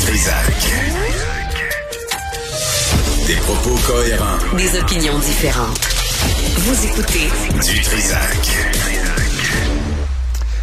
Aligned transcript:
Trisac. 0.00 0.72
Des 3.26 3.36
propos 3.36 3.74
cohérents. 3.86 4.38
Des 4.56 4.78
opinions 4.78 5.18
différentes. 5.18 5.88
Vous 6.56 6.86
écoutez 6.86 7.28
Du 7.66 7.80
Trisac. 7.80 8.99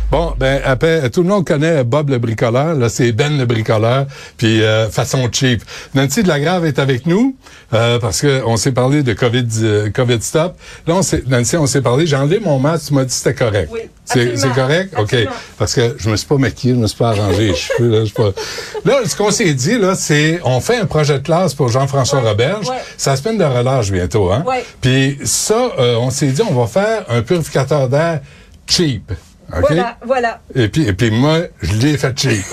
Bon, 0.10 0.34
ben 0.40 0.62
après, 0.64 1.10
tout 1.10 1.22
le 1.22 1.28
monde 1.28 1.46
connaît 1.46 1.84
Bob 1.84 2.10
le 2.10 2.18
bricoleur. 2.18 2.76
Là, 2.76 2.88
c'est 2.88 3.12
Ben 3.12 3.38
le 3.38 3.46
bricoleur, 3.46 4.06
puis 4.38 4.64
euh, 4.64 4.90
façon 4.90 5.28
cheap. 5.30 5.62
Nancy 5.96 6.24
de 6.24 6.30
la 6.30 6.40
Grave 6.40 6.66
est 6.66 6.80
avec 6.80 7.06
nous 7.06 7.36
euh, 7.74 8.00
parce 8.00 8.22
que 8.22 8.42
on 8.46 8.56
s'est 8.56 8.72
parlé 8.72 9.04
de 9.04 9.12
Covid, 9.12 9.46
euh, 9.64 9.90
Covid 9.90 10.22
stop. 10.22 10.56
Là, 10.88 10.96
on 10.96 11.02
s'est, 11.02 11.24
Nancy, 11.28 11.58
on 11.58 11.68
s'est 11.68 11.82
parlé. 11.82 12.08
J'ai 12.08 12.16
enlevé 12.16 12.40
mon 12.40 12.58
masque. 12.58 12.88
Tu 12.88 12.94
m'as 12.94 13.02
dit 13.02 13.08
que 13.08 13.14
c'était 13.14 13.34
correct. 13.34 13.70
Oui, 13.74 13.82
c'est, 14.06 14.32
absolument. 14.32 14.42
c'est 14.56 14.62
correct? 14.62 14.94
Ok. 14.98 15.16
Parce 15.58 15.74
que 15.74 15.96
je 15.98 16.10
me 16.10 16.16
suis 16.16 16.28
pas 16.28 16.38
maquillé, 16.38 16.74
je 16.74 16.80
me 16.80 16.88
suis 16.88 16.98
pas 16.98 17.10
arrangé 17.10 17.48
les 17.50 17.56
cheveux. 17.56 17.90
Là, 17.90 18.00
je 18.00 18.06
suis 18.06 18.14
pas... 18.14 18.32
là, 18.86 19.00
ce 19.06 19.14
qu'on 19.14 19.32
s'est 19.32 19.54
dit 19.54 19.78
là, 19.78 19.94
c'est 19.96 20.40
on 20.46 20.62
fait 20.62 20.78
un 20.78 20.86
projet 20.86 21.16
de 21.20 21.24
classe 21.24 21.54
pour 21.54 21.68
Jean-François 21.68 22.22
Ouais, 22.22 22.30
Roberge. 22.30 22.70
ouais. 22.70 22.78
Ça 22.96 23.12
la 23.12 23.18
semaine 23.18 23.38
de 23.38 23.44
relâche 23.44 23.92
bientôt, 23.92 24.32
hein? 24.32 24.46
Ouais. 24.48 24.64
Puis 24.80 25.20
ça, 25.26 25.72
euh, 25.80 25.96
on 25.98 26.12
s'est 26.12 26.28
dit 26.28 26.42
on 26.50 26.54
va 26.54 26.68
faire 26.68 27.04
un 27.10 27.22
purificateur 27.22 27.90
d'air 27.90 28.22
cheap. 28.68 29.12
Voilà, 29.50 29.98
voilà. 30.06 30.42
Et 30.56 30.68
puis, 30.68 30.88
et 30.88 30.94
puis 30.94 31.12
moi, 31.12 31.40
je 31.62 31.74
l'ai 31.76 31.98
fait 31.98 32.18
cheap. 32.18 32.46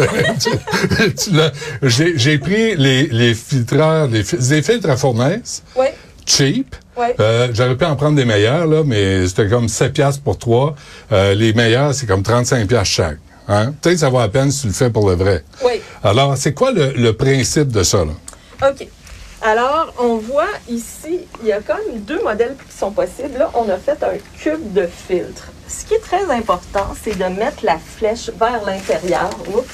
J'ai, 1.83 2.39
pris 2.39 2.77
les, 2.77 3.07
les 3.09 3.35
filtreurs, 3.35 4.07
les, 4.07 4.23
filtres 4.25 4.91
à 4.91 4.97
fournaise, 4.97 5.63
Oui, 5.77 5.87
cheap. 6.27 6.77
Ouais. 6.97 7.15
Euh, 7.19 7.49
j'aurais 7.53 7.77
pu 7.77 7.85
en 7.85 7.97
prendre 7.97 8.17
des 8.17 8.25
meilleurs, 8.25 8.67
là, 8.67 8.83
mais 8.85 9.27
c'était 9.27 9.49
comme 9.49 9.69
7 9.69 9.93
piastres 9.93 10.23
pour 10.23 10.39
trois. 10.39 10.77
Euh, 11.11 11.35
les 11.35 11.53
meilleurs, 11.53 11.93
c'est 11.95 12.07
comme 12.07 12.23
35 12.23 12.69
piastres 12.69 12.95
chaque. 12.95 13.19
Hein? 13.49 13.75
Peut-être 13.83 13.95
que 13.95 14.01
ça 14.01 14.09
vaut 14.09 14.21
la 14.21 14.29
peine 14.29 14.51
si 14.51 14.63
tu 14.63 14.67
le 14.69 14.73
fais 14.73 14.91
pour 14.91 15.09
le 15.11 15.17
vrai. 15.17 15.45
oui. 15.65 15.83
Alors, 16.03 16.37
c'est 16.37 16.55
quoi 16.55 16.71
le, 16.71 16.93
le 16.93 17.13
principe 17.15 17.69
de 17.69 17.83
ça, 17.83 18.05
là? 18.05 18.69
OK. 18.69 18.87
Alors, 19.43 19.93
on 19.99 20.17
voit 20.17 20.49
ici, 20.71 21.21
il 21.43 21.49
y 21.49 21.53
a 21.53 21.61
quand 21.61 21.77
même 21.77 22.01
deux 22.01 22.23
modèles 22.23 22.57
qui 22.67 22.75
sont 22.75 22.91
possibles. 22.91 23.37
Là, 23.37 23.51
on 23.55 23.69
a 23.69 23.77
fait 23.77 24.03
un 24.03 24.17
cube 24.39 24.73
de 24.73 24.87
filtre. 24.87 25.49
Ce 25.69 25.85
qui 25.87 25.95
est 25.95 25.99
très 26.01 26.31
important, 26.31 26.95
c'est 27.03 27.17
de 27.19 27.25
mettre 27.25 27.65
la 27.65 27.79
flèche 27.79 28.31
vers 28.39 28.63
l'intérieur. 28.65 29.31
Oups. 29.55 29.65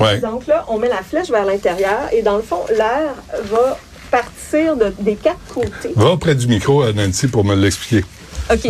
Ouais. 0.00 0.20
Donc 0.20 0.46
là, 0.46 0.64
on 0.68 0.78
met 0.78 0.88
la 0.88 1.02
flèche 1.02 1.28
vers 1.30 1.44
l'intérieur 1.44 2.08
et 2.12 2.22
dans 2.22 2.36
le 2.36 2.42
fond, 2.42 2.60
l'air 2.70 3.14
va 3.50 3.78
partir 4.10 4.76
de- 4.76 4.94
des 5.00 5.16
quatre 5.16 5.38
côtés. 5.52 5.92
Va 5.96 6.16
près 6.16 6.34
du 6.34 6.46
micro, 6.46 6.84
Nancy, 6.92 7.26
pour 7.26 7.44
me 7.44 7.54
l'expliquer. 7.54 8.04
OK. 8.50 8.64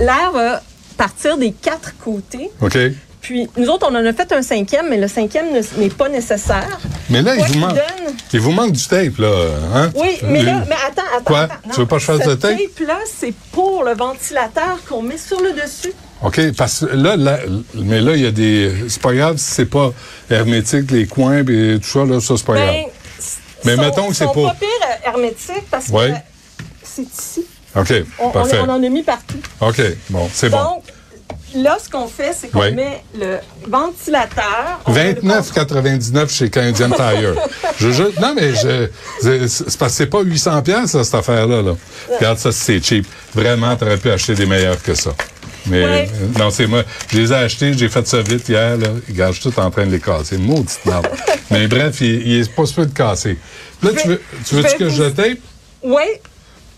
L'air 0.00 0.30
va 0.32 0.62
partir 0.96 1.36
des 1.36 1.52
quatre 1.52 1.92
côtés. 2.02 2.50
OK? 2.60 2.76
Puis, 3.20 3.48
nous 3.56 3.68
autres, 3.68 3.86
on 3.90 3.94
en 3.94 4.04
a 4.06 4.12
fait 4.12 4.32
un 4.32 4.40
cinquième, 4.42 4.88
mais 4.88 4.96
le 4.96 5.06
cinquième 5.06 5.52
ne- 5.52 5.80
n'est 5.80 5.90
pas 5.90 6.08
nécessaire. 6.08 6.78
Mais 7.10 7.20
là, 7.20 7.36
il 7.36 7.44
vous 7.44 7.58
manque, 7.58 7.74
donne- 7.74 8.14
il 8.32 8.40
vous 8.40 8.50
manque 8.52 8.72
du 8.72 8.86
tape, 8.86 9.18
là. 9.18 9.30
Hein? 9.74 9.90
Oui, 9.94 10.18
mais 10.24 10.42
là, 10.42 10.64
mais 10.68 10.74
attends, 10.86 11.02
attends. 11.14 11.24
Quoi? 11.24 11.40
attends. 11.40 11.56
Tu 11.74 11.80
veux 11.80 11.86
pas 11.86 11.96
que 11.96 12.00
je 12.00 12.06
fasse 12.06 12.22
ce 12.24 12.28
de 12.30 12.34
tape? 12.36 12.58
là 12.86 12.98
c'est 13.06 13.34
pour 13.52 13.84
le 13.84 13.94
ventilateur 13.94 14.78
qu'on 14.88 15.02
met 15.02 15.18
sur 15.18 15.38
le 15.40 15.52
dessus. 15.52 15.92
OK, 16.22 16.40
parce 16.56 16.80
que 16.80 16.86
là, 16.96 17.16
là, 17.16 17.38
mais 17.74 18.00
là, 18.00 18.14
il 18.16 18.22
y 18.22 18.26
a 18.26 18.30
des. 18.30 18.72
C'est 18.88 19.02
pas 19.02 19.12
grave 19.12 19.36
si 19.36 19.50
c'est 19.50 19.66
pas 19.66 19.90
hermétique, 20.30 20.90
les 20.90 21.06
coins 21.06 21.38
et 21.46 21.78
tout 21.78 21.88
ça, 21.88 22.04
là, 22.04 22.20
ça, 22.20 22.34
c'est 22.36 22.46
pas 22.46 22.54
grave. 22.54 22.66
Ben, 22.68 22.84
Mais 23.64 23.76
sont- 23.76 23.82
mettons 23.82 24.08
que 24.08 24.14
c'est 24.14 24.24
pas- 24.26 24.32
pas 24.32 24.56
pire 24.58 24.68
euh, 24.82 25.08
hermétique 25.08 25.64
parce 25.70 25.88
que 25.88 25.92
Ouais. 25.92 26.14
c'est 26.82 27.02
ici. 27.02 27.44
OK, 27.76 27.92
On, 28.18 28.26
on, 28.26 28.30
parfait. 28.30 28.58
on 28.60 28.68
en 28.70 28.82
a 28.82 28.88
mis 28.88 29.02
partout. 29.02 29.38
OK, 29.60 29.80
bon, 30.08 30.28
c'est 30.32 30.48
bon. 30.48 30.82
Là, 31.54 31.78
ce 31.82 31.88
qu'on 31.90 32.06
fait, 32.06 32.32
c'est 32.32 32.48
qu'on 32.48 32.70
met 32.72 33.02
le 33.18 33.38
ventilateur. 33.66 34.80
on 34.86 34.92
met 34.92 35.14
le 35.14 35.20
29,99 35.20 36.28
chez 36.30 36.50
Canadian 36.50 36.90
Tire. 36.90 37.34
je, 37.78 37.90
je- 37.90 38.20
non, 38.20 38.34
mais 38.34 38.54
je, 38.54 38.88
c'est 39.20 39.48
c'est 39.48 39.78
parce 39.78 39.92
que 39.92 39.96
c'est 39.98 40.06
pas 40.06 40.20
800 40.22 40.62
pièces 40.62 41.02
cette 41.02 41.14
affaire-là. 41.14 41.62
Là. 41.62 41.76
Regarde, 42.18 42.38
ça, 42.38 42.52
c'est 42.52 42.82
cheap. 42.82 43.06
Vraiment, 43.34 43.74
t'aurais 43.76 43.96
pu 43.96 44.10
acheter 44.10 44.34
des 44.34 44.46
meilleurs 44.46 44.80
que 44.82 44.94
ça. 44.94 45.10
Mais 45.66 45.84
Ouais. 45.84 46.08
euh, 46.14 46.38
non, 46.38 46.50
c'est 46.50 46.66
moi. 46.66 46.84
Je 47.08 47.18
les 47.18 47.32
ai 47.32 47.36
achetés, 47.36 47.72
j'ai 47.76 47.88
fait 47.88 48.06
ça 48.06 48.22
vite 48.22 48.48
hier. 48.48 48.76
Là. 48.78 48.88
Regarde, 49.08 49.34
je 49.34 49.40
suis 49.40 49.50
tout 49.50 49.60
en 49.60 49.70
train 49.70 49.86
de 49.86 49.90
les 49.90 50.00
casser. 50.00 50.38
Maudite 50.38 50.80
merde. 50.86 51.08
mais 51.50 51.66
bref, 51.68 52.00
il, 52.00 52.26
il 52.26 52.40
est 52.40 52.50
pas 52.54 52.64
sûr 52.66 52.86
de 52.86 52.92
casser. 52.92 53.36
Là, 53.82 53.90
tu 54.00 54.08
veux, 54.08 54.22
tu 54.46 54.54
veux 54.54 54.62
vais 54.62 54.76
que 54.76 54.84
vous- 54.84 54.94
je 54.96 55.04
tape? 55.10 55.38
Oui, 55.82 56.02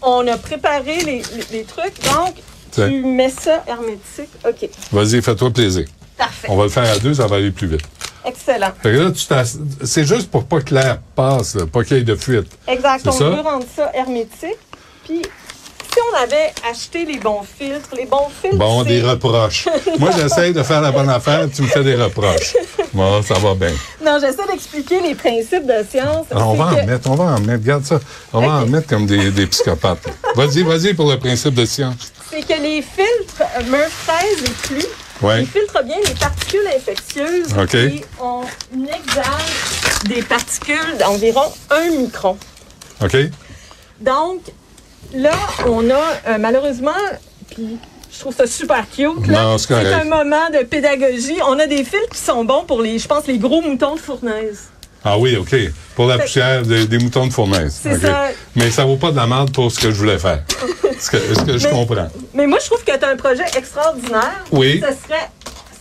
on 0.01 0.27
a 0.27 0.37
préparé 0.37 0.97
les, 1.05 1.05
les- 1.05 1.59
les 1.59 1.65
trucs. 1.65 2.03
Donc, 2.05 2.35
Tu 2.75 3.03
mets 3.05 3.31
ça 3.31 3.63
hermétique. 3.67 4.31
OK, 4.47 4.69
Vas-y, 4.93 5.23
fais-toi 5.23 5.51
plaisir. 5.51 5.85
parfait. 6.17 6.49
On 6.51 6.57
va 6.57 6.65
le 6.65 6.71
faire 6.71 6.91
à 6.91 6.99
deux, 6.99 7.15
ça 7.15 7.27
va 7.27 7.37
aller 7.37 7.51
plus 7.51 7.67
vite. 7.69 7.83
Excellent. 8.25 8.71
Fait 8.83 8.93
que 8.93 8.97
là, 8.99 9.11
tu 9.11 9.25
t'ass- 9.27 9.59
c'est 9.85 10.05
juste 10.05 10.31
pour 10.31 10.45
pas 10.45 10.61
que 10.61 10.73
l'air 10.75 10.99
passe, 11.17 11.57
là, 11.57 11.67
pas 11.67 11.83
qu'il 11.83 11.97
y 11.97 12.01
ait 12.01 12.05
de 12.05 12.15
fuite. 12.15 12.47
Exact. 12.69 13.07
On 13.07 13.13
ça? 13.13 13.25
veut 13.31 13.41
rendre 13.41 13.67
ça 13.75 13.91
hermétique. 13.95 14.59
Puis, 15.05 15.23
si 15.23 15.99
on 16.13 16.23
avait 16.23 16.53
acheté 16.71 17.05
les 17.05 17.19
bons 17.19 17.41
filtres, 17.43 17.91
les 17.97 18.07
bons 18.07 18.29
filtres. 18.41 18.57
Bon, 18.57 18.85
des 18.85 19.03
reproches. 19.03 19.67
Moi, 19.99 20.11
j'essaye 20.17 20.53
de 20.53 20.63
faire 20.63 20.81
la 20.81 20.93
bonne 20.93 21.11
affaire, 21.11 21.49
tu 21.53 21.63
me 21.63 21.67
fais 21.67 21.83
des 21.83 21.97
reproches. 21.97 22.55
Bon, 22.95 23.21
ça 23.23 23.35
va 23.35 23.55
bien. 23.57 23.73
Non, 24.05 24.19
j'essaie 24.21 24.47
d'expliquer 24.51 25.01
les 25.01 25.15
principes 25.17 25.67
de 25.67 25.85
science. 25.91 26.27
Alors, 26.31 26.51
on 26.51 26.55
va 26.55 26.67
en 26.67 26.87
mettre, 26.87 27.11
on 27.11 27.15
va 27.17 27.25
en 27.25 27.41
mettre, 27.41 27.63
regarde 27.65 27.85
ça. 27.85 27.99
On 28.33 28.41
va 28.41 28.53
en 28.63 28.67
mettre 28.67 28.87
comme 28.87 29.05
des, 29.07 29.31
des 29.33 29.47
psychopathes. 29.49 30.07
Vas-y, 30.37 30.63
vas-y 30.63 30.95
pour 30.95 31.11
le 31.11 31.19
principe 31.19 31.55
de 31.55 31.65
science. 31.65 32.13
C'est 32.35 32.41
que 32.41 32.63
les 32.63 32.81
filtres 32.81 33.43
Murph 33.67 34.07
13 34.07 34.25
et 34.45 34.51
plus, 34.67 34.87
Ouais. 35.21 35.43
ils 35.43 35.47
filtrent 35.47 35.85
bien 35.85 35.99
les 36.03 36.15
particules 36.15 36.67
infectieuses 36.75 37.53
et 37.75 38.05
on 38.19 38.43
exage 38.87 40.05
des 40.07 40.23
particules 40.23 40.97
d'environ 40.99 41.53
1 41.71 41.91
micron. 41.91 42.39
OK? 43.05 43.17
Donc, 44.01 44.41
là, 45.13 45.35
on 45.67 45.91
a 45.91 45.95
euh, 46.27 46.39
malheureusement, 46.41 46.91
puis 47.51 47.77
je 48.11 48.19
trouve 48.19 48.35
ça 48.35 48.47
super 48.47 48.87
cute. 48.91 49.27
Là. 49.27 49.43
Non, 49.43 49.59
c'est 49.59 49.75
un 49.75 50.05
moment 50.05 50.49
de 50.51 50.65
pédagogie. 50.65 51.39
On 51.47 51.59
a 51.59 51.67
des 51.67 51.85
filtres 51.85 52.09
qui 52.15 52.19
sont 52.19 52.47
bons 52.47 52.65
pour 52.65 52.81
les, 52.81 52.99
je 52.99 53.07
pense, 53.07 53.27
les 53.27 53.37
gros 53.39 53.61
moutons 53.61 53.95
de 53.95 54.01
fournaise. 54.01 54.71
Ah 55.05 55.19
oui, 55.19 55.37
OK. 55.37 55.55
Pour 55.97 56.07
la 56.07 56.19
poussière 56.19 56.63
des, 56.63 56.87
des 56.87 56.99
moutons 56.99 57.27
de 57.27 57.33
fournaise. 57.33 57.79
C'est 57.83 57.95
OK. 57.97 58.01
ça. 58.03 58.29
Mais 58.55 58.71
ça 58.71 58.85
vaut 58.85 58.97
pas 58.97 59.11
de 59.11 59.17
la 59.17 59.27
merde 59.27 59.53
pour 59.53 59.71
ce 59.71 59.79
que 59.81 59.91
je 59.91 59.97
voulais 59.97 60.19
faire. 60.19 60.43
ce 61.01 61.11
que, 61.11 61.19
ce 61.19 61.41
que 61.43 61.59
je 61.59 61.67
Mais- 61.67 61.73
comprends. 61.73 62.09
Mais 62.35 62.47
moi, 62.47 62.59
je 62.61 62.67
trouve 62.67 62.85
que 62.85 62.97
tu 62.97 63.05
as 63.05 63.09
un 63.09 63.17
projet 63.17 63.45
extraordinaire. 63.57 64.45
Oui. 64.53 64.81
Ça 64.81 64.89
serait. 64.91 65.29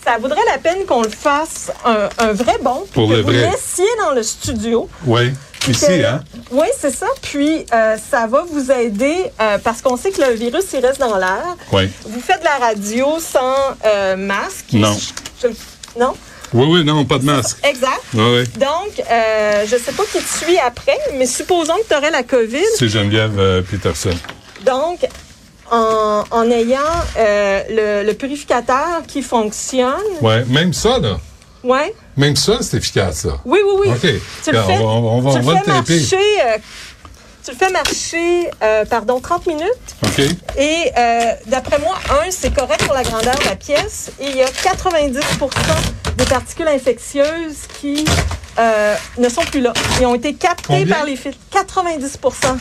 Ça 0.04 0.18
vaudrait 0.20 0.42
la 0.52 0.58
peine 0.58 0.86
qu'on 0.88 1.04
le 1.04 1.10
fasse 1.10 1.72
un, 1.86 2.10
un 2.18 2.34
vrai 2.34 2.56
bon. 2.64 2.84
Pour 2.94 3.08
que 3.10 3.14
le 3.14 3.22
vous 3.22 3.28
vrai. 3.28 3.52
laissiez 3.52 3.86
dans 4.04 4.16
le 4.16 4.24
studio. 4.24 4.90
Oui. 5.06 5.32
Ici, 5.68 5.86
Que- 5.86 6.04
hein? 6.06 6.24
Oui, 6.50 6.66
c'est 6.80 6.90
ça. 6.90 7.06
Puis, 7.22 7.68
euh, 7.72 7.96
ça 8.10 8.26
va 8.26 8.44
vous 8.52 8.72
aider 8.72 9.26
euh, 9.40 9.60
parce 9.64 9.84
qu'on 9.84 9.96
sait 9.98 10.10
que 10.10 10.20
le 10.20 10.34
virus, 10.34 10.64
il 10.74 10.84
reste 10.84 11.00
dans 11.00 11.16
l'air. 11.20 11.56
Oui. 11.72 11.88
Vous 12.08 12.20
faites 12.20 12.40
de 12.40 12.46
la 12.46 12.58
radio 12.66 13.20
sans 13.20 13.54
euh, 13.86 14.16
masque. 14.16 14.74
Non. 14.74 14.98
Je- 15.44 15.48
non? 16.00 16.14
Oui, 16.54 16.66
oui, 16.70 16.84
non, 16.84 17.06
pas 17.06 17.18
de 17.18 17.24
masque. 17.26 17.58
Exact. 17.64 18.02
Oui, 18.14 18.22
oui. 18.24 18.44
Donc, 18.60 19.02
euh, 19.10 19.66
je 19.66 19.78
sais 19.78 19.92
pas 19.94 20.04
qui 20.12 20.20
te 20.22 20.38
suit 20.46 20.58
après, 20.60 20.98
mais 21.18 21.26
supposons 21.26 21.76
que 21.78 21.88
tu 21.90 21.96
aurais 21.96 22.12
la 22.12 22.24
COVID. 22.24 22.64
C'est 22.78 22.90
Geneviève 22.90 23.40
euh, 23.40 23.62
Peterson. 23.62 24.10
Donc, 24.66 25.00
en, 25.72 26.24
en 26.30 26.52
ayant 26.52 26.80
euh, 27.18 27.62
le, 28.04 28.06
le 28.08 28.14
purificateur 28.14 29.04
qui 29.08 29.22
fonctionne, 29.22 29.96
Oui, 30.22 30.34
même 30.50 30.74
ça, 30.74 31.00
là. 31.00 31.18
ouais. 31.64 31.96
Même 32.18 32.36
ça, 32.36 32.58
c'est 32.62 32.78
efficace, 32.78 33.24
là. 33.24 33.34
Oui, 33.46 33.60
oui, 33.66 33.88
oui. 33.88 33.90
OK. 33.92 34.22
Tu 34.44 34.52
le 34.52 34.62
fais, 34.62 34.78
on 34.80 35.02
va- 35.02 35.08
on 35.10 35.22
va- 35.22 35.32
tu 35.32 35.38
on 35.38 35.40
le 35.40 35.46
va 35.46 35.54
le 35.54 35.60
fais 35.60 35.72
marcher, 35.72 36.62
tu 37.44 37.52
le 37.52 37.58
fais 37.58 37.72
marcher, 37.72 38.52
euh, 38.62 38.86
pardon, 38.86 39.20
30 39.22 39.48
minutes. 39.48 39.96
OK? 40.06 40.20
Et 40.58 40.92
euh, 40.98 41.32
d'après 41.48 41.80
moi, 41.80 41.96
un, 42.10 42.30
c'est 42.30 42.54
correct 42.54 42.84
pour 42.84 42.94
la 42.94 43.04
grandeur 43.04 43.34
de 43.36 43.46
la 43.46 43.56
pièce. 43.56 44.12
Et 44.20 44.28
il 44.30 44.36
y 44.36 44.42
a 44.44 44.48
90 44.48 45.20
des 46.18 46.26
particules 46.26 46.68
infectieuses 46.68 47.68
qui 47.80 48.06
euh, 48.60 48.96
ne 49.18 49.30
sont 49.30 49.42
plus 49.44 49.62
là. 49.62 49.74
Ils 50.00 50.06
ont 50.06 50.16
été 50.16 50.34
captés 50.34 50.64
Combien? 50.68 50.96
par 50.96 51.06
les 51.06 51.16
filtres. 51.16 51.38
90% 51.54 52.58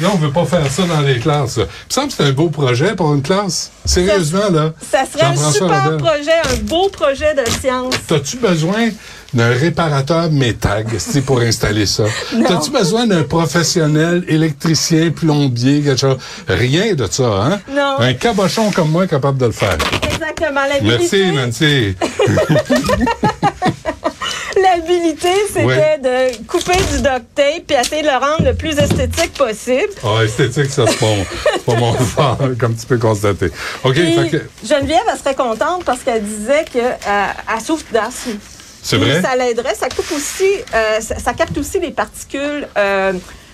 Là, 0.00 0.08
on 0.12 0.16
veut 0.16 0.32
pas 0.32 0.44
faire 0.44 0.68
ça 0.72 0.82
dans 0.86 1.00
les 1.02 1.20
classes. 1.20 1.56
là. 1.56 1.64
Il 1.66 1.86
me 1.88 1.92
semble 1.92 2.08
que 2.08 2.14
c'est 2.14 2.24
un 2.24 2.32
beau 2.32 2.48
projet 2.50 2.96
pour 2.96 3.14
une 3.14 3.22
classe. 3.22 3.70
Sérieusement, 3.84 4.50
là. 4.50 4.72
Ça 4.90 5.04
serait 5.06 5.26
un 5.26 5.36
super 5.52 5.96
projet, 5.98 6.32
un 6.52 6.56
beau 6.62 6.88
projet 6.88 7.32
de 7.34 7.48
science. 7.60 7.94
T'as-tu 8.08 8.38
besoin 8.38 8.88
d'un 9.34 9.50
réparateur 9.50 10.30
métag 10.30 10.86
si, 10.98 11.20
pour 11.20 11.40
installer 11.40 11.86
ça? 11.86 12.04
T'as-tu 12.48 12.70
besoin 12.70 13.06
d'un 13.06 13.22
professionnel 13.24 14.24
électricien, 14.28 15.10
plombier, 15.10 15.82
quelque 15.82 16.00
chose? 16.00 16.18
Rien 16.48 16.94
de 16.94 17.06
ça, 17.10 17.24
hein? 17.24 17.60
Non. 17.70 17.96
Un 17.98 18.14
cabochon 18.14 18.70
comme 18.70 18.90
moi 18.90 19.04
est 19.04 19.08
capable 19.08 19.38
de 19.38 19.46
le 19.46 19.52
faire. 19.52 19.76
Exactement. 20.02 20.60
Merci, 20.82 21.32
Nancy. 21.32 21.96
l'habilité, 24.62 25.28
c'était 25.48 25.64
Ouais. 25.64 25.98
de 26.02 26.46
couper 26.46 26.76
du 26.92 26.98
duct 27.02 27.24
tape 27.34 27.70
et 27.70 27.74
essayer 27.80 28.02
de 28.02 28.06
le 28.06 28.12
rendre 28.14 28.44
le 28.44 28.54
plus 28.54 28.78
esthétique 28.78 29.32
possible. 29.34 29.92
Ah, 30.04 30.24
esthétique, 30.24 30.70
ça, 30.70 30.84
c'est 30.86 30.98
pas, 30.98 31.06
mon- 31.06 31.26
c'est 31.52 31.64
pas 31.64 31.74
mon 31.74 31.92
fort, 32.14 32.38
comme 32.58 32.74
tu 32.76 32.86
peux 32.86 32.98
constater. 32.98 33.50
OK, 33.82 33.94
Puis, 33.94 34.30
que, 34.30 34.42
Geneviève, 34.66 35.00
elle 35.12 35.18
serait 35.18 35.34
contente 35.34 35.84
parce 35.84 36.00
qu'elle 36.00 36.22
disait 36.22 36.64
qu'elle 36.72 36.96
elle 37.06 37.60
souffre 37.64 37.84
d'asthme. 37.92 38.38
C'est 38.84 38.98
vrai? 38.98 39.20
Ça 39.22 39.34
l'aiderait. 39.34 39.74
Ça 39.74 39.88
coupe 39.88 40.12
aussi, 40.14 40.44
euh, 40.74 41.00
ça, 41.00 41.18
ça 41.18 41.32
capte 41.32 41.56
aussi 41.58 41.80
les 41.80 41.90
particules, 41.90 42.68
euh, 42.76 43.12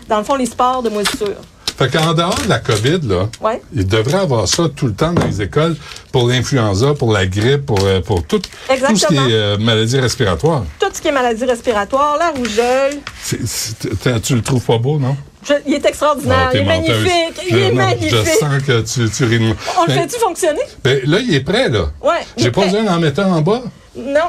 dans 0.09 0.19
le 0.19 0.25
fond, 0.25 0.35
les 0.35 0.47
spores 0.47 0.82
de 0.82 0.91
moisissure. 0.91 1.37
Fait 1.79 1.88
qu'en 1.91 2.12
dehors 2.12 2.35
de 2.44 2.49
la 2.49 2.59
COVID, 2.59 2.99
là, 3.05 3.29
Ouais. 3.41 3.62
il 3.73 3.87
devrait 3.87 4.19
avoir 4.19 4.47
ça 4.47 4.65
tout 4.75 4.87
le 4.87 4.93
temps 4.93 5.12
dans 5.15 5.25
les 5.25 5.41
écoles 5.41 5.77
pour 6.12 6.29
l'influenza, 6.29 6.93
pour 6.93 7.11
la 7.12 7.25
grippe, 7.27 7.65
pour, 7.65 7.79
euh, 7.85 8.00
pour 8.03 8.23
tout, 8.27 8.38
tout 8.41 8.97
ce 8.97 9.06
qui 9.06 9.15
est 9.15 9.19
euh, 9.32 9.56
maladie 9.56 9.99
respiratoire. 9.99 10.65
Tout 10.79 10.88
ce 10.93 11.00
qui 11.00 11.09
est 11.09 11.12
maladie 11.12 11.44
respiratoire, 11.47 12.19
la 12.19 12.31
rougeole. 12.32 12.99
C'est- 13.23 13.47
c'est- 13.47 13.99
t'as- 14.03 14.21
tu 14.21 14.35
le 14.35 14.43
trouves 14.43 14.62
pas 14.65 14.77
beau, 14.77 14.99
non? 14.99 15.17
Je- 15.49 15.55
il 15.67 15.73
est 15.73 15.87
extraordinaire. 15.87 16.49
Ah, 16.49 16.50
il 16.53 16.61
est 16.61 16.65
menteuse. 16.65 16.88
magnifique. 16.88 17.43
Il 17.49 17.55
Je- 17.55 17.59
est 17.61 17.69
non, 17.71 17.75
magnifique. 17.77 18.11
Je 18.11 18.31
sens 18.38 18.62
que 18.67 18.81
tu, 18.82 19.11
tu 19.11 19.25
ris. 19.25 19.55
On 19.79 19.87
le 19.87 19.93
fait-tu 19.93 20.19
fonctionner? 20.19 20.61
ben, 20.85 21.00
là, 21.06 21.19
il 21.21 21.35
est 21.35 21.41
prêt, 21.41 21.71
là. 21.71 21.85
Ouais. 22.03 22.11
J'ai 22.37 22.50
pas 22.50 22.61
prêt. 22.61 22.71
besoin 22.73 22.82
d'en 22.85 22.99
mettre 22.99 23.21
un 23.21 23.32
en 23.32 23.41
bas. 23.41 23.62
Non. 23.97 24.21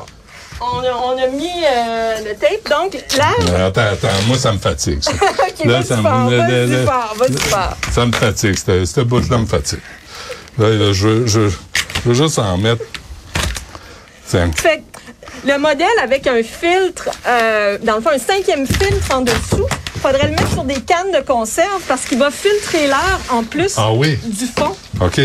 On 0.62 0.80
a, 0.84 0.92
on 0.94 1.18
a 1.18 1.28
mis 1.28 1.50
euh, 1.66 2.18
le 2.20 2.36
tape. 2.36 2.70
Donc, 2.70 2.94
là. 3.18 3.32
Euh, 3.50 3.68
attends, 3.68 3.82
attends, 3.94 4.08
moi, 4.28 4.38
ça 4.38 4.52
me 4.54 4.60
fatigue, 4.60 5.02
ça. 5.02 5.12
OK, 5.14 5.66
Là, 5.66 5.82
ça 5.84 5.98
me- 5.98 6.02
fort, 6.04 6.30
le- 6.30 6.38
le- 6.38 6.44
vas-y 6.44 6.68
le- 6.68 6.86
fort, 6.86 7.16
vas-y 7.18 7.38
fort. 7.38 7.78
Ça 7.92 8.06
me 8.06 8.12
fatigue, 8.12 8.56
cette, 8.86 9.00
bouche-là 9.08 9.38
me 9.40 9.46
fatigue. 9.48 9.80
Là, 10.60 10.70
là, 10.70 10.94
je, 10.94 11.08
veux- 11.08 11.28
je, 11.28 11.50
je 11.50 11.56
veux 12.10 12.14
juste 12.14 12.38
en 12.40 12.58
mettre. 12.58 12.84
Tiens. 14.28 14.52
Fait 14.56 14.84
le 15.46 15.58
modèle 15.58 15.88
avec 16.04 16.28
un 16.28 16.44
filtre, 16.44 17.10
euh, 17.28 17.78
dans 17.84 17.96
le 17.96 18.02
fond, 18.02 18.12
un 18.14 18.20
cinquième 18.20 18.68
filtre 18.68 19.16
en 19.16 19.22
dessous, 19.22 19.66
faudrait 20.02 20.26
le 20.26 20.32
mettre 20.32 20.52
sur 20.52 20.64
des 20.64 20.76
cannes 20.82 21.12
de 21.14 21.22
conserve 21.26 21.82
parce 21.88 22.04
qu'il 22.06 22.20
va 22.20 22.30
filtrer 22.32 22.86
l'air 22.88 23.20
en 23.32 23.44
plus 23.44 23.74
Ah 23.78 23.92
oui, 23.94 24.18
du 24.24 24.46
fond. 24.46 24.76
OK. 25.00 25.20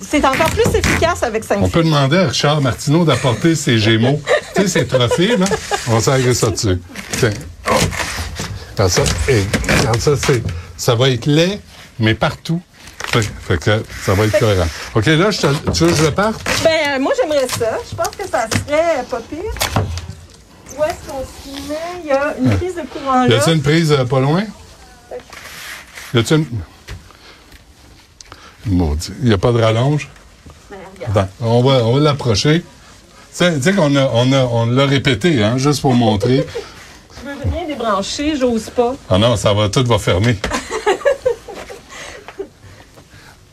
C'est 0.00 0.24
encore 0.24 0.50
plus 0.50 0.68
efficace 0.78 1.22
avec 1.22 1.42
cinq 1.42 1.58
On 1.62 1.68
peut 1.68 1.82
demander 1.82 2.18
à 2.18 2.28
Richard 2.28 2.60
Martineau 2.60 3.04
d'apporter 3.04 3.54
ses 3.56 3.78
gémeaux. 3.78 4.20
sais, 4.62 4.68
ses 4.68 4.86
trophées, 4.86 5.36
là. 5.36 5.46
On 5.88 6.00
s'agréger 6.00 6.34
ça 6.34 6.50
dessus. 6.50 6.80
Tiens. 7.18 7.30
Oh. 7.70 7.74
Regarde 8.74 8.90
ça. 8.90 9.02
Regarde 9.78 10.00
ça, 10.00 10.12
c'est, 10.16 10.42
ça 10.76 10.94
va 10.94 11.10
être 11.10 11.26
laid, 11.26 11.60
mais 11.98 12.14
partout. 12.14 12.60
Fait, 13.12 13.22
fait 13.22 13.58
que 13.58 13.82
ça 14.04 14.14
va 14.14 14.24
être 14.24 14.38
cohérent. 14.38 14.66
OK, 14.94 15.06
là, 15.06 15.30
je 15.30 15.40
te- 15.40 15.70
tu 15.70 15.84
veux 15.84 15.90
que 15.90 15.96
je 15.96 16.06
parte? 16.10 16.40
Ben, 16.64 16.70
euh, 16.96 17.00
moi, 17.00 17.12
j'aimerais 17.20 17.46
ça. 17.48 17.78
Je 17.88 17.94
pense 17.94 18.08
que 18.16 18.28
ça 18.28 18.46
serait 18.66 19.04
pas 19.08 19.20
pire. 19.20 19.84
Où 20.78 20.84
est-ce 20.84 21.10
qu'on 21.10 21.24
s'y 21.42 21.62
met? 21.68 22.02
Il 22.02 22.08
y 22.08 22.12
a 22.12 22.34
une 22.38 22.56
prise 22.58 22.74
de 22.74 22.82
courant 22.82 23.24
Y 23.24 23.28
là. 23.30 23.36
a-t-il 23.36 23.56
une 23.56 23.62
prise 23.62 23.92
euh, 23.92 24.04
pas 24.04 24.20
loin? 24.20 24.44
Y 26.14 26.18
a-t-il 26.18 26.40
une? 26.40 26.46
Maudit. 28.66 29.12
Y 29.22 29.32
a 29.32 29.38
pas 29.38 29.52
de 29.52 29.62
rallonge? 29.62 30.08
Ben, 30.70 30.76
regarde. 30.96 31.16
Attends, 31.18 31.28
on 31.40 31.62
va, 31.62 31.84
on 31.84 31.94
va 31.94 32.00
l'approcher. 32.00 32.64
Tu 33.38 33.44
sais, 33.62 33.72
qu'on 33.74 33.94
a, 33.96 34.10
on 34.14 34.32
a, 34.32 34.44
on 34.44 34.66
l'a 34.66 34.86
répété, 34.86 35.44
hein, 35.44 35.58
juste 35.58 35.82
pour 35.82 35.92
montrer. 35.92 36.46
Je 37.22 37.28
veux 37.28 37.36
rien 37.52 37.66
débrancher, 37.66 38.34
j'ose 38.34 38.70
pas. 38.70 38.94
Ah 39.10 39.18
non, 39.18 39.36
ça 39.36 39.52
va, 39.52 39.68
tout 39.68 39.84
va 39.84 39.98
fermer. 39.98 40.38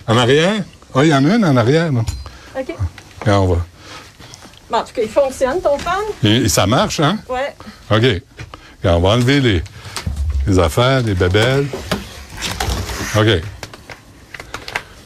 en 0.07 0.17
arrière? 0.17 0.63
Ah, 0.95 1.03
il 1.03 1.09
y 1.09 1.13
en 1.13 1.25
a 1.29 1.35
une 1.35 1.43
en 1.43 1.57
arrière, 1.57 1.91
là. 1.91 2.01
OK. 2.57 2.69
Et 3.25 3.29
on 3.29 3.47
va. 3.47 3.57
Bon, 4.69 4.77
en 4.77 4.83
tout 4.83 4.93
cas, 4.93 5.01
il 5.01 5.09
fonctionne, 5.09 5.59
ton 5.61 5.77
fan? 5.77 6.01
Et, 6.23 6.37
et 6.45 6.49
ça 6.49 6.65
marche, 6.65 7.01
hein? 7.01 7.17
Ouais. 7.27 7.53
OK. 7.91 8.03
Et 8.03 8.23
on 8.89 8.99
va 9.01 9.09
enlever 9.09 9.41
les, 9.41 9.61
les 10.47 10.59
affaires, 10.59 11.01
les 11.01 11.13
bébelles. 11.13 11.67
OK. 13.17 13.27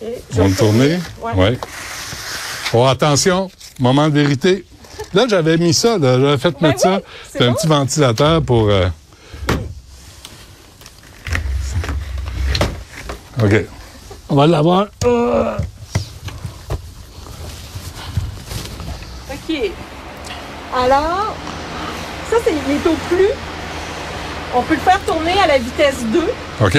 Je 0.02 0.42
On 0.42 0.48
va 0.48 0.56
tourner? 0.56 1.00
Ouais. 1.22 1.34
Ouais. 1.34 1.60
Oh, 2.74 2.86
attention, 2.86 3.50
moment 3.80 4.08
de 4.10 4.14
vérité. 4.14 4.66
Là, 5.14 5.26
j'avais 5.30 5.58
mis 5.58 5.74
ça, 5.74 5.98
là. 5.98 6.20
J'avais 6.20 6.38
fait 6.38 6.56
Ben 6.60 6.70
mettre 6.70 6.80
ça. 6.82 6.96
oui, 6.98 7.02
c'est 7.32 7.38
C'est 7.40 7.46
un 7.46 7.50
bon. 7.50 7.54
petit 7.56 7.68
ventilateur 7.68 8.42
pour. 8.42 8.70
euh, 8.70 8.88
OK. 13.44 13.66
On 14.30 14.36
va 14.36 14.48
l'avoir. 14.48 14.88
OK. 19.32 19.72
Alors, 20.76 21.36
ça, 22.30 22.38
c'est, 22.44 22.52
il 22.52 22.74
est 22.76 22.88
au 22.90 22.96
plus. 23.10 23.30
On 24.56 24.62
peut 24.64 24.74
le 24.76 24.80
faire 24.80 25.00
tourner 25.06 25.34
à 25.44 25.48
la 25.48 25.58
vitesse 25.58 26.04
2 26.12 26.20
OK? 26.66 26.78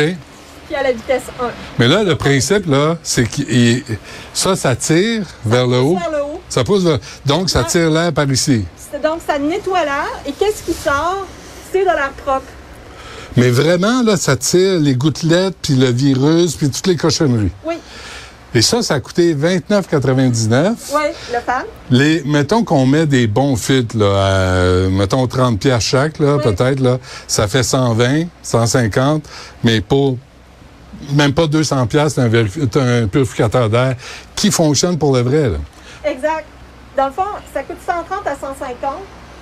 puis 0.67 0.75
à 0.77 0.83
la 0.83 0.93
vitesse 0.93 1.23
1. 1.41 1.45
Mais 1.79 1.89
là, 1.89 2.03
le 2.03 2.15
principe, 2.17 2.67
là, 2.67 2.97
c'est 3.03 3.25
que 3.25 3.83
ça, 4.35 4.55
ça 4.57 4.77
tire 4.77 5.23
vers 5.45 5.67
le 5.67 5.79
haut. 5.79 5.97
Vers 5.99 6.11
le 6.11 6.23
haut. 6.25 6.28
Ça 6.49 6.65
pousse 6.65 6.83
vers- 6.85 6.99
Donc, 7.27 7.51
ça 7.51 7.65
tire 7.65 7.91
l'air 7.91 8.13
par 8.13 8.31
ici. 8.31 8.65
Donc, 9.03 9.21
ça 9.27 9.39
nettoie 9.39 9.85
l'air. 9.85 10.09
Et 10.27 10.33
qu'est-ce 10.33 10.63
qui 10.63 10.73
sort? 10.73 11.27
C'est 11.73 11.81
de 11.81 11.85
l'air 11.85 12.13
propre. 12.25 12.47
Mais 13.37 13.51
vraiment, 13.51 14.03
là, 14.03 14.17
ça 14.17 14.37
tire 14.37 14.81
les 14.81 14.95
gouttelettes, 14.95 15.57
puis 15.61 15.75
le 15.75 15.91
virus, 15.91 16.57
puis 16.57 16.71
toutes 16.71 16.87
les 16.87 16.97
cochonneries. 16.97 17.53
Oui. 17.65 17.75
Et 18.55 18.63
ça, 18.63 18.81
ça 18.83 18.95
a 18.95 19.01
coûté 19.01 19.35
29,99. 19.35 20.73
Oui, 20.95 21.03
le 21.33 21.39
fan. 21.45 21.65
Les, 21.91 22.23
mettons 22.25 22.65
qu'on 22.65 22.87
met 22.87 23.05
des 23.07 23.27
bons 23.27 23.57
filtres, 23.57 23.97
là, 23.99 24.87
à, 24.87 24.89
mettons 24.89 25.27
30 25.27 25.61
pièces 25.61 25.83
chaque, 25.85 26.19
là, 26.19 26.37
Oui. 26.37 26.43
peut-être, 26.43 26.81
là, 26.81 26.99
ça 27.27 27.47
fait 27.47 27.63
120, 27.63 28.25
150, 28.43 29.25
mais 29.63 29.83
pour 29.83 30.17
même 31.13 31.35
pas 31.35 31.47
200 31.47 31.87
pièces, 31.87 32.15
c'est 32.15 32.77
un, 32.77 33.03
un 33.05 33.07
purificateur 33.07 33.69
d'air 33.69 33.95
qui 34.35 34.51
fonctionne 34.51 34.97
pour 34.99 35.15
le 35.15 35.21
vrai, 35.23 35.51
là. 35.51 35.59
Exact. 36.05 36.45
Dans 36.97 37.07
le 37.07 37.13
fond, 37.13 37.23
ça 37.53 37.63
coûte 37.63 37.77
130 37.87 38.27
à 38.27 38.35
150 38.35 38.77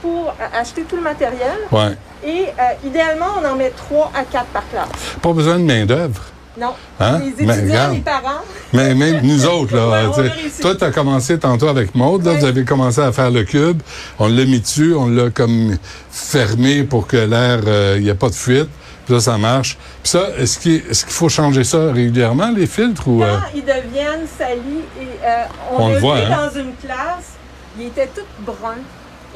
pour 0.02 0.34
acheter 0.54 0.82
tout 0.82 0.96
le 0.96 1.02
matériel. 1.02 1.56
Ouais. 1.72 1.96
Et 2.24 2.46
euh, 2.48 2.86
idéalement, 2.86 3.26
on 3.40 3.44
en 3.46 3.56
met 3.56 3.70
3 3.70 4.12
à 4.14 4.24
4 4.24 4.44
par 4.46 4.68
classe. 4.70 4.88
Pas 5.22 5.32
besoin 5.32 5.58
de 5.58 5.64
main-d'œuvre. 5.64 6.20
Non. 6.58 6.72
Hein? 7.00 7.18
Les 7.38 7.44
Mais 7.46 7.58
étudiants, 7.58 7.90
les 7.92 8.00
parents. 8.00 8.40
Mais 8.72 8.94
même 8.94 9.20
nous 9.22 9.46
autres, 9.46 9.76
là, 9.76 10.08
Ouais, 10.10 10.26
a 10.28 10.60
toi, 10.62 10.74
tu 10.74 10.84
as 10.84 10.90
commencé 10.90 11.38
tantôt 11.38 11.68
avec 11.68 11.94
Maude, 11.94 12.24
là, 12.24 12.32
Ouais. 12.32 12.38
vous 12.38 12.44
avez 12.46 12.64
commencé 12.64 13.00
à 13.00 13.12
faire 13.12 13.30
le 13.30 13.44
cube, 13.44 13.82
on 14.18 14.28
l'a 14.28 14.44
mis 14.46 14.60
dessus, 14.60 14.94
on 14.94 15.08
l'a 15.08 15.28
comme 15.30 15.76
fermé 16.10 16.82
pour 16.84 17.06
que 17.06 17.18
l'air, 17.18 17.60
il 17.96 18.02
n'y 18.04 18.08
ait 18.08 18.14
pas 18.14 18.30
de 18.30 18.34
fuite, 18.34 18.68
puis 19.06 19.14
là, 19.14 19.20
ça 19.20 19.38
marche. 19.38 19.78
Puis 20.02 20.10
ça, 20.10 20.30
est-ce 20.36 20.58
qu'il 20.58 20.82
qu'il 20.82 20.94
faut 20.94 21.28
changer 21.28 21.62
ça 21.62 21.92
régulièrement, 21.92 22.50
les 22.50 22.66
filtres, 22.66 23.06
ou... 23.06 23.20
Quand 23.20 23.24
euh, 23.24 23.38
ils 23.54 23.62
deviennent 23.62 24.26
salis 24.36 24.82
et 25.00 25.24
euh, 25.24 25.44
on, 25.78 25.88
le 25.90 25.98
voit, 25.98 26.16
vu 26.16 26.22
hein? 26.24 26.48
dans 26.50 26.60
une 26.60 26.74
classe, 26.74 27.34
il 27.78 27.86
était 27.86 28.08
tout 28.08 28.26
brun. 28.44 28.78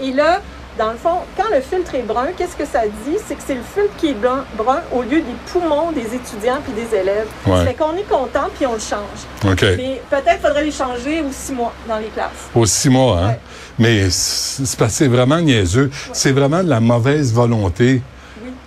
Et 0.02 0.12
là, 0.12 0.40
dans 0.76 0.90
le 0.90 0.96
fond, 0.96 1.18
quand 1.36 1.54
le 1.54 1.60
filtre 1.60 1.94
est 1.94 2.02
brun, 2.02 2.28
qu'est-ce 2.36 2.56
que 2.56 2.64
ça 2.64 2.82
dit? 3.06 3.16
C'est 3.24 3.36
que 3.36 3.42
c'est 3.46 3.54
le 3.54 3.62
filtre 3.62 3.94
qui 3.98 4.08
est 4.08 4.14
blanc, 4.14 4.38
brun 4.56 4.80
au 4.92 5.02
lieu 5.02 5.20
des 5.20 5.36
poumons 5.52 5.92
des 5.92 6.16
étudiants 6.16 6.58
puis 6.64 6.72
des 6.72 6.96
élèves. 6.96 7.28
Ouais. 7.46 7.58
Ça 7.58 7.64
fait 7.66 7.74
qu'on 7.74 7.96
est 7.96 8.08
content 8.08 8.48
puis 8.56 8.66
on 8.66 8.74
le 8.74 8.80
change. 8.80 9.20
OK. 9.44 9.62
Mais 9.76 10.00
peut-être 10.10 10.40
faudrait 10.42 10.64
les 10.64 10.72
changer 10.72 11.20
aux 11.20 11.32
six 11.32 11.52
mois 11.52 11.72
dans 11.88 11.98
les 11.98 12.08
classes. 12.08 12.48
Aux 12.54 12.66
six 12.66 12.88
mois, 12.88 13.20
hein? 13.20 13.28
Ouais. 13.28 13.40
Mais 13.78 14.10
c'est 14.10 15.06
vraiment 15.08 15.40
niaiseux. 15.40 15.90
C'est 16.12 16.32
vraiment 16.32 16.64
de 16.64 16.68
la 16.68 16.80
mauvaise 16.80 17.32
volonté. 17.32 18.02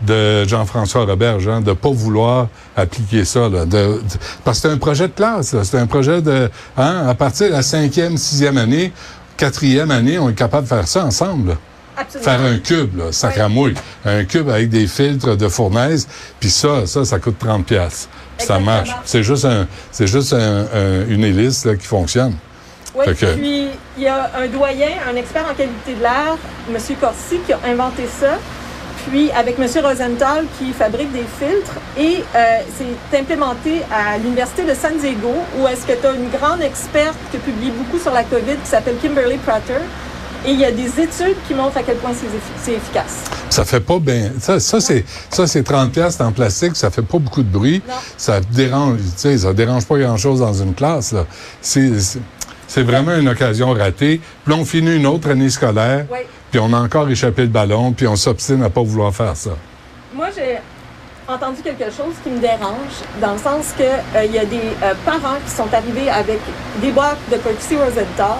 De 0.06 0.44
Jean-François 0.46 1.06
Roberge, 1.06 1.48
hein, 1.48 1.62
de 1.62 1.74
pas 1.74 1.90
vouloir 1.90 2.48
appliquer 2.76 3.26
ça. 3.26 3.50
Là, 3.50 3.66
de- 3.66 3.66
de- 3.66 4.02
parce 4.44 4.60
que 4.60 4.68
c'est 4.68 4.74
un 4.74 4.78
projet 4.78 5.08
de 5.08 5.14
classe. 5.14 5.56
C'est 5.64 5.78
un 5.78 5.88
projet 5.88 6.22
de... 6.22 6.50
Hein, 6.78 7.08
à 7.08 7.14
partir 7.16 7.48
de 7.48 7.54
la 7.54 7.62
cinquième, 7.64 8.18
sixième 8.18 8.58
année, 8.58 8.92
quatrième 9.38 9.92
année, 9.92 10.20
on 10.20 10.30
est 10.30 10.34
capable 10.36 10.64
de 10.64 10.70
faire 10.70 10.88
ça 10.88 11.06
ensemble. 11.06 11.50
là. 11.50 11.56
Absolument. 11.96 12.32
Faire 12.32 12.42
un 12.42 12.58
cube, 12.58 12.98
là, 12.98 13.12
sac 13.12 13.38
à 13.38 13.48
mouille. 13.48 13.76
Un 14.04 14.24
cube 14.26 14.50
avec 14.50 14.70
des 14.70 14.88
filtres 14.88 15.38
de 15.38 15.48
fournaise. 15.48 16.08
Puis 16.40 16.50
ça, 16.50 16.88
ça, 16.88 17.06
ça 17.06 17.20
coûte 17.20 17.38
30 17.40 17.66
pièces. 17.66 18.10
Ça 18.40 18.58
marche. 18.60 18.90
C'est 19.06 19.22
juste, 19.22 19.46
un, 19.46 19.68
c'est 19.92 20.08
juste 20.08 20.34
un- 20.34 20.66
un- 20.74 21.08
une 21.08 21.24
hélice 21.24 21.66
là, 21.66 21.76
qui 21.76 21.86
fonctionne. 21.86 22.34
Oui, 22.96 23.06
que- 23.16 23.26
puis 23.36 23.68
il 23.98 24.04
y 24.04 24.08
a 24.08 24.32
un 24.38 24.48
doyen, 24.48 24.90
un 25.12 25.16
expert 25.16 25.46
en 25.50 25.54
qualité 25.54 25.94
de 25.96 26.02
l'air, 26.02 26.36
M. 26.70 26.78
Corsi, 27.00 27.38
qui 27.46 27.54
a 27.54 27.60
inventé 27.68 28.08
ça. 28.20 28.38
Puis 29.10 29.30
avec 29.32 29.58
M. 29.60 29.68
Rosenthal, 29.84 30.46
qui 30.58 30.72
fabrique 30.72 31.12
des 31.12 31.26
filtres. 31.40 31.74
Et 31.98 32.24
euh, 32.36 32.40
c'est 33.12 33.18
implémenté 33.20 33.82
à 33.92 34.18
l'Université 34.18 34.64
de 34.64 34.74
San 34.74 34.98
Diego, 34.98 35.34
où 35.60 35.68
est-ce 35.68 35.86
que 35.86 36.00
tu 36.00 36.08
as 36.08 36.12
une 36.14 36.30
grande 36.30 36.62
experte 36.62 37.16
qui 37.32 37.38
a 37.38 37.40
publié 37.40 37.72
beaucoup 37.72 38.00
sur 38.02 38.14
la 38.14 38.24
COVID, 38.24 38.56
qui 38.64 38.70
s'appelle 38.70 38.96
Kimberly 39.02 39.38
Prater. 39.38 39.82
Et 40.46 40.52
il 40.52 40.60
y 40.60 40.66
a 40.66 40.72
des 40.72 40.88
études 41.00 41.38
qui 41.48 41.54
montrent 41.54 41.78
à 41.78 41.84
quel 41.84 41.96
point 41.98 42.12
c'est 42.14 42.26
effi- 42.28 42.62
c'est 42.62 42.74
efficace. 42.74 43.24
Ça 43.50 43.64
fait 43.64 43.80
pas 43.80 44.00
bien. 44.00 44.32
Ça, 44.42 44.60
ça 44.60 44.82
c'est 44.82 45.06
ça 45.30 45.48
c'est 45.48 45.64
30 45.64 45.92
pièces 45.92 46.20
en 46.20 46.34
plastique, 46.34 46.76
ça 46.76 46.90
fait 46.92 47.02
pas 47.02 47.18
beaucoup 47.18 47.44
de 47.44 47.48
bruit. 47.50 47.82
Non. 47.88 47.94
Ça 48.18 48.42
dérange, 48.42 48.98
tu 48.98 49.04
sais, 49.16 49.38
ça 49.38 49.54
dérange 49.54 49.86
pas 49.86 49.98
grand-chose 49.98 50.40
dans 50.42 50.52
une 50.54 50.74
classe. 50.74 51.16
C'est 51.62 52.84
vraiment 52.84 53.16
une 53.16 53.30
occasion 53.30 53.72
ratée. 53.74 54.20
Puis 54.44 54.54
là, 54.54 54.60
on 54.60 54.66
finit 54.66 54.96
une 54.98 55.06
autre 55.06 55.30
année 55.30 55.50
scolaire, 55.50 56.06
Oui. 56.12 56.20
Puis 56.54 56.60
on 56.60 56.72
a 56.72 56.80
encore 56.80 57.10
échappé 57.10 57.42
le 57.42 57.48
ballon, 57.48 57.94
puis 57.94 58.06
on 58.06 58.16
s'obstine 58.16 58.62
à 58.62 58.70
pas 58.70 58.84
vouloir 58.84 59.12
faire 59.12 59.36
ça. 59.36 59.58
Moi, 60.14 60.28
j'ai 60.36 60.60
entendu 61.28 61.64
quelque 61.64 61.86
chose 61.86 62.14
qui 62.24 62.30
me 62.30 62.38
dérange, 62.38 62.94
dans 63.20 63.32
le 63.32 63.40
sens 63.40 63.74
que 63.76 63.82
euh, 63.82 64.26
il 64.26 64.34
y 64.34 64.38
a 64.38 64.46
des 64.46 64.58
euh, 64.84 64.94
parents 65.04 65.40
qui 65.44 65.52
sont 65.52 65.74
arrivés 65.74 66.12
avec 66.12 66.38
des 66.80 66.92
boîtes 66.92 67.18
de 67.32 67.38
Corsi 67.38 67.76
Rosenthal 67.76 68.38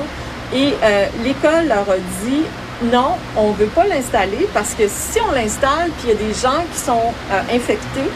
et 0.54 0.76
euh, 0.84 1.08
l'école 1.24 1.68
leur 1.68 1.90
a 1.90 1.98
dit 2.24 2.44
non, 2.84 3.14
on 3.36 3.50
ne 3.50 3.56
veut 3.56 3.66
pas 3.74 3.88
l'installer 3.88 4.48
parce 4.54 4.76
que 4.76 4.84
si 4.88 5.20
on 5.28 5.32
l'installe 5.32 5.90
puis 5.98 6.10
il 6.10 6.10
y 6.10 6.14
a 6.14 6.28
des 6.28 6.36
gens 6.36 6.64
qui 6.72 6.80
sont 6.80 7.14
infectés, 7.52 8.12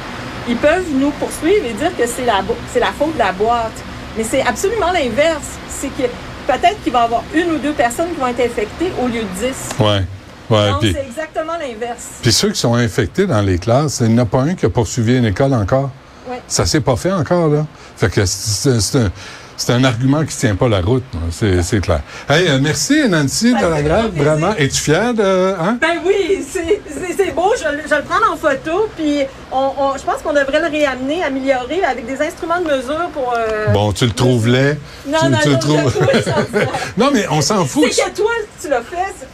ils 0.47 0.57
peuvent 0.57 0.91
nous 0.93 1.09
poursuivre 1.09 1.65
et 1.65 1.73
dire 1.73 1.97
que 1.97 2.05
c'est 2.05 2.25
la, 2.25 2.43
c'est 2.71 2.79
la 2.79 2.91
faute 2.91 3.15
de 3.15 3.19
la 3.19 3.31
boîte. 3.31 3.81
Mais 4.15 4.23
c'est 4.23 4.41
absolument 4.41 4.91
l'inverse. 4.91 5.57
C'est 5.69 5.89
que 5.89 6.03
peut-être 6.47 6.81
qu'il 6.83 6.93
va 6.93 7.01
y 7.01 7.03
avoir 7.03 7.23
une 7.33 7.51
ou 7.51 7.57
deux 7.57 7.73
personnes 7.73 8.09
qui 8.13 8.19
vont 8.19 8.27
être 8.27 8.39
infectées 8.39 8.91
au 9.01 9.07
lieu 9.07 9.21
de 9.21 9.47
dix. 9.47 9.69
Ouais. 9.79 10.03
Ouais. 10.49 10.71
C'est 10.81 11.05
exactement 11.05 11.53
l'inverse. 11.59 12.19
puis 12.21 12.31
ceux 12.31 12.51
qui 12.51 12.59
sont 12.59 12.73
infectés 12.73 13.27
dans 13.27 13.41
les 13.41 13.57
classes, 13.59 13.99
il 13.99 14.13
n'y 14.13 14.19
en 14.19 14.23
a 14.23 14.25
pas 14.25 14.41
un 14.41 14.55
qui 14.55 14.65
a 14.65 14.69
poursuivi 14.69 15.17
une 15.17 15.25
école 15.25 15.53
encore. 15.53 15.91
Ouais. 16.29 16.41
Ça 16.47 16.65
s'est 16.65 16.79
pas 16.79 16.95
fait 16.95 17.11
encore, 17.11 17.49
là. 17.49 17.65
Fait 17.97 18.09
que 18.09 18.25
c'est 18.25 18.79
c'est 18.79 18.99
un, 18.99 19.11
c'est 19.57 19.73
un 19.73 19.83
argument 19.83 20.23
qui 20.23 20.35
tient 20.37 20.55
pas 20.55 20.69
la 20.69 20.79
route, 20.81 21.03
c'est 21.31 21.81
clair. 21.81 22.01
Hey, 22.29 22.47
euh, 22.47 22.59
merci 22.61 23.07
Nancy 23.09 23.53
de 23.53 23.65
la 23.67 23.81
grave, 23.81 24.11
vraiment. 24.15 24.53
Es-tu 24.57 24.79
fière 24.81 25.13
de... 25.13 25.53
Hein? 25.59 25.77
Ben 25.81 25.97
oui, 26.05 26.45
c'est 26.51 27.31
beau, 27.33 27.51
je, 27.57 27.63
je 27.89 27.95
le 27.95 28.01
prends 28.03 28.31
en 28.33 28.37
photo, 28.37 28.87
puis 28.95 29.21
on, 29.51 29.71
on- 29.77 29.97
je 29.97 30.03
pense 30.03 30.21
qu'on 30.23 30.33
devrait 30.33 30.61
le 30.61 30.67
réamener, 30.69 31.23
améliorer 31.23 31.83
avec 31.83 32.05
des 32.05 32.21
instruments 32.21 32.59
de 32.61 32.65
mesure 32.65 33.09
pour... 33.13 33.33
euh, 33.37 33.67
Bon, 33.73 33.91
tu 33.91 34.05
le 34.05 34.11
trouves 34.11 34.47
laid. 34.47 34.77
Non, 35.07 35.17
tu, 35.23 35.29
non, 35.29 35.37
tu 35.41 35.49
non, 35.49 35.53
le 35.55 35.59
trouves... 35.59 35.99
non, 36.97 37.09
mais 37.13 37.25
on 37.29 37.41
s'en 37.41 37.65
fout. 37.65 37.85
C'est 37.91 38.11
que 38.11 38.15
toi, 38.17 38.31
tu 38.61 38.69
l'as 38.69 38.81
fait, 38.81 39.27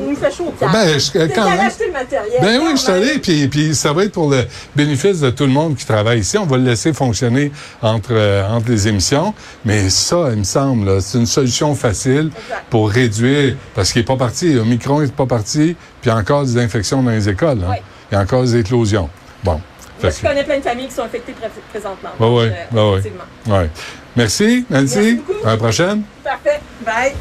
nous 0.00 0.16
fait 0.16 0.30
chaud 0.32 0.46
au 0.48 0.50
cœur. 0.52 0.70
Ben, 0.72 0.98
je- 0.98 1.10
quand 1.34 1.48
même. 1.50 1.60
acheter 1.60 1.86
le 1.86 1.92
matériel. 1.92 2.38
Ben 2.40 2.60
oui, 2.62 2.70
je 2.72 2.80
suis 2.80 2.90
allé, 2.92 3.18
puis, 3.18 3.48
puis 3.48 3.74
ça 3.74 3.92
va 3.92 4.04
être 4.04 4.12
pour 4.12 4.30
le 4.30 4.44
bénéfice 4.76 5.20
de 5.20 5.30
tout 5.30 5.44
le 5.44 5.52
monde 5.52 5.76
qui 5.76 5.84
travaille 5.86 6.20
ici. 6.20 6.36
On 6.38 6.46
va 6.46 6.56
le 6.56 6.64
laisser 6.64 6.92
fonctionner 6.92 7.52
entre, 7.82 8.10
euh, 8.12 8.46
entre 8.48 8.68
les 8.70 8.88
émissions. 8.88 9.34
Mais 9.64 9.88
ça, 9.90 10.28
il 10.32 10.38
me 10.38 10.44
semble, 10.44 11.00
c'est 11.02 11.18
une 11.18 11.26
solution 11.26 11.74
facile 11.74 12.30
Exact. 12.44 12.64
pour 12.70 12.90
réduire, 12.90 13.56
parce 13.74 13.92
qu'il 13.92 14.00
n'est 14.02 14.06
pas 14.06 14.16
parti, 14.16 14.52
le 14.52 14.64
micron 14.64 15.00
n'est 15.00 15.08
pas 15.08 15.26
parti, 15.26 15.76
puis 16.00 16.04
il 16.04 16.08
y 16.08 16.10
a 16.12 16.16
encore 16.16 16.44
des 16.44 16.58
infections 16.58 17.02
dans 17.02 17.10
les 17.10 17.28
écoles. 17.28 17.60
hein. 17.64 17.70
Oui. 17.70 17.76
Il 18.10 18.14
y 18.14 18.18
a 18.18 18.20
encore 18.20 18.42
des 18.42 18.56
éclosions. 18.56 19.08
Bon. 19.42 19.60
Moi, 20.02 20.10
je 20.12 20.26
connais 20.28 20.44
plein 20.44 20.58
de 20.58 20.62
familles 20.62 20.88
qui 20.88 20.94
sont 20.94 21.02
infectées 21.02 21.32
pré- 21.32 21.48
présentement. 21.70 22.10
Ouais, 22.20 22.52
euh, 22.76 22.98
effectivement. 22.98 23.56
ouais. 23.58 23.70
Merci, 24.16 24.66
Nancy. 24.68 24.96
Merci 24.98 25.14
beaucoup. 25.14 25.46
À 25.46 25.50
la 25.52 25.56
prochaine. 25.56 26.02
Parfait. 26.22 26.60
Bye. 26.84 27.12